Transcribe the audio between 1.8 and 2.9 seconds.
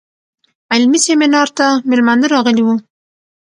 میلمانه راغلي وو.